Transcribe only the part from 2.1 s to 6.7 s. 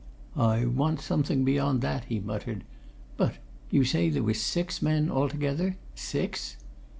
muttered. "But you say there were six men altogether six?"